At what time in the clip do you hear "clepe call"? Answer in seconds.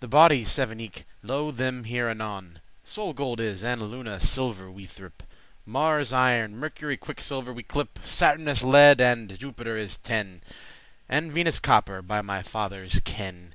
7.62-8.04